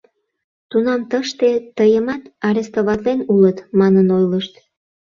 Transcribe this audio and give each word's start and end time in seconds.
Тунам 0.69 1.01
тыште, 1.11 1.49
тыйымат 1.77 2.23
арестоватлен 2.47 3.19
улыт, 3.33 3.57
манын 3.79 4.07
ойлышт. 4.17 4.53